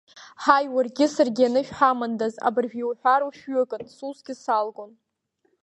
[0.43, 4.91] Ҳаи, уаргьы саргьы анышә ҳамандаз, абыржә иуҳәар ушәҩыкын, сусгьы салгон!